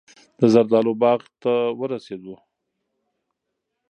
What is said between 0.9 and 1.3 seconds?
باغ